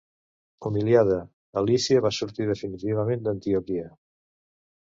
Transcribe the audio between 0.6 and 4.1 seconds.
Humiliada, Alícia va sortir definitivament d'Antioquia.